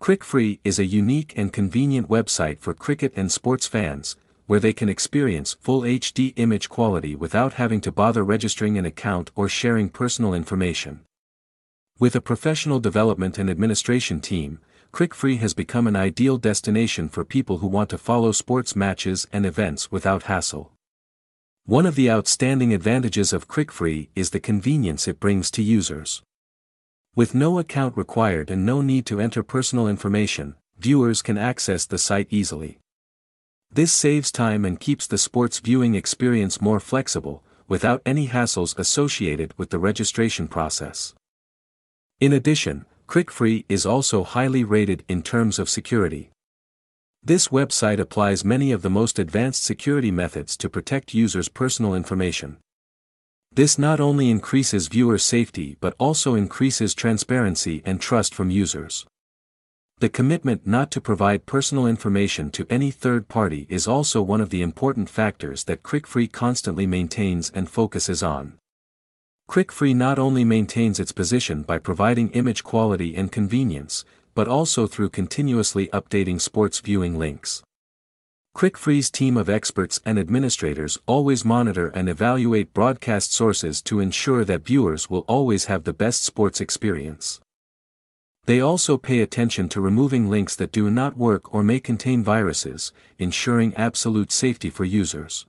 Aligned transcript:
CricFree 0.00 0.60
is 0.64 0.78
a 0.78 0.86
unique 0.86 1.34
and 1.36 1.52
convenient 1.52 2.08
website 2.08 2.58
for 2.58 2.72
cricket 2.72 3.12
and 3.16 3.30
sports 3.30 3.66
fans, 3.66 4.16
where 4.46 4.58
they 4.58 4.72
can 4.72 4.88
experience 4.88 5.58
full 5.60 5.82
HD 5.82 6.32
image 6.36 6.70
quality 6.70 7.14
without 7.14 7.54
having 7.54 7.82
to 7.82 7.92
bother 7.92 8.24
registering 8.24 8.78
an 8.78 8.86
account 8.86 9.30
or 9.34 9.46
sharing 9.46 9.90
personal 9.90 10.32
information. 10.32 11.00
With 11.98 12.16
a 12.16 12.22
professional 12.22 12.80
development 12.80 13.36
and 13.36 13.50
administration 13.50 14.22
team, 14.22 14.60
CricFree 14.90 15.36
has 15.40 15.52
become 15.52 15.86
an 15.86 15.96
ideal 15.96 16.38
destination 16.38 17.10
for 17.10 17.22
people 17.22 17.58
who 17.58 17.66
want 17.66 17.90
to 17.90 17.98
follow 17.98 18.32
sports 18.32 18.74
matches 18.74 19.26
and 19.30 19.44
events 19.44 19.92
without 19.92 20.22
hassle. 20.22 20.72
One 21.66 21.84
of 21.84 21.94
the 21.94 22.10
outstanding 22.10 22.72
advantages 22.72 23.34
of 23.34 23.48
CricFree 23.48 24.08
is 24.16 24.30
the 24.30 24.40
convenience 24.40 25.06
it 25.06 25.20
brings 25.20 25.50
to 25.50 25.62
users. 25.62 26.22
With 27.16 27.34
no 27.34 27.58
account 27.58 27.96
required 27.96 28.50
and 28.50 28.64
no 28.64 28.82
need 28.82 29.04
to 29.06 29.20
enter 29.20 29.42
personal 29.42 29.88
information, 29.88 30.54
viewers 30.78 31.22
can 31.22 31.36
access 31.36 31.84
the 31.84 31.98
site 31.98 32.28
easily. 32.30 32.78
This 33.72 33.92
saves 33.92 34.30
time 34.30 34.64
and 34.64 34.78
keeps 34.78 35.08
the 35.08 35.18
sports 35.18 35.58
viewing 35.58 35.96
experience 35.96 36.60
more 36.60 36.78
flexible, 36.78 37.42
without 37.66 38.00
any 38.06 38.28
hassles 38.28 38.78
associated 38.78 39.54
with 39.56 39.70
the 39.70 39.78
registration 39.78 40.46
process. 40.46 41.14
In 42.20 42.32
addition, 42.32 42.84
CricFree 43.08 43.64
is 43.68 43.84
also 43.84 44.22
highly 44.22 44.62
rated 44.62 45.04
in 45.08 45.22
terms 45.22 45.58
of 45.58 45.68
security. 45.68 46.30
This 47.24 47.48
website 47.48 47.98
applies 47.98 48.44
many 48.44 48.70
of 48.70 48.82
the 48.82 48.90
most 48.90 49.18
advanced 49.18 49.64
security 49.64 50.12
methods 50.12 50.56
to 50.58 50.70
protect 50.70 51.12
users' 51.12 51.48
personal 51.48 51.94
information. 51.94 52.58
This 53.52 53.78
not 53.78 53.98
only 53.98 54.30
increases 54.30 54.86
viewer 54.86 55.18
safety 55.18 55.76
but 55.80 55.96
also 55.98 56.34
increases 56.36 56.94
transparency 56.94 57.82
and 57.84 58.00
trust 58.00 58.32
from 58.32 58.50
users. 58.50 59.06
The 59.98 60.08
commitment 60.08 60.66
not 60.66 60.90
to 60.92 61.00
provide 61.00 61.46
personal 61.46 61.86
information 61.86 62.50
to 62.52 62.66
any 62.70 62.90
third 62.90 63.28
party 63.28 63.66
is 63.68 63.88
also 63.88 64.22
one 64.22 64.40
of 64.40 64.50
the 64.50 64.62
important 64.62 65.10
factors 65.10 65.64
that 65.64 65.82
CricFree 65.82 66.32
constantly 66.32 66.86
maintains 66.86 67.50
and 67.50 67.68
focuses 67.68 68.22
on. 68.22 68.54
CricFree 69.50 69.96
not 69.96 70.18
only 70.18 70.44
maintains 70.44 71.00
its 71.00 71.12
position 71.12 71.62
by 71.62 71.78
providing 71.78 72.30
image 72.30 72.62
quality 72.62 73.16
and 73.16 73.32
convenience, 73.32 74.04
but 74.32 74.46
also 74.46 74.86
through 74.86 75.10
continuously 75.10 75.88
updating 75.88 76.40
sports 76.40 76.78
viewing 76.78 77.18
links. 77.18 77.62
CricFree's 78.60 79.10
team 79.10 79.38
of 79.38 79.48
experts 79.48 80.02
and 80.04 80.18
administrators 80.18 80.98
always 81.06 81.46
monitor 81.46 81.88
and 81.94 82.10
evaluate 82.10 82.74
broadcast 82.74 83.32
sources 83.32 83.80
to 83.80 84.00
ensure 84.00 84.44
that 84.44 84.66
viewers 84.66 85.08
will 85.08 85.24
always 85.26 85.64
have 85.64 85.84
the 85.84 85.94
best 85.94 86.24
sports 86.24 86.60
experience. 86.60 87.40
They 88.44 88.60
also 88.60 88.98
pay 88.98 89.20
attention 89.20 89.70
to 89.70 89.80
removing 89.80 90.28
links 90.28 90.56
that 90.56 90.72
do 90.72 90.90
not 90.90 91.16
work 91.16 91.54
or 91.54 91.62
may 91.62 91.80
contain 91.80 92.22
viruses, 92.22 92.92
ensuring 93.18 93.74
absolute 93.76 94.30
safety 94.30 94.68
for 94.68 94.84
users. 94.84 95.46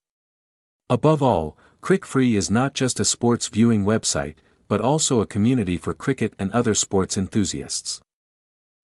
Above 0.89 1.21
all, 1.21 1.57
CricFree 1.81 2.37
is 2.37 2.49
not 2.49 2.73
just 2.73 2.97
a 2.97 3.03
sports 3.03 3.49
viewing 3.49 3.83
website, 3.83 4.35
but 4.69 4.79
also 4.79 5.19
a 5.19 5.27
community 5.27 5.75
for 5.75 5.93
cricket 5.93 6.33
and 6.39 6.49
other 6.53 6.73
sports 6.73 7.17
enthusiasts. 7.17 7.99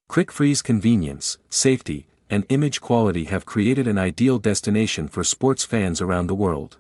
CricFree's 0.10 0.62
convenience, 0.62 1.38
safety, 1.50 2.08
and 2.30 2.46
image 2.50 2.82
quality 2.82 3.26
have 3.26 3.46
created 3.46 3.88
an 3.88 3.98
ideal 3.98 4.40
destination 4.40 5.08
for 5.08 5.24
sports 5.24 5.64
fans 5.64 6.02
around 6.02 6.28
the 6.28 6.36
world. 6.36 6.78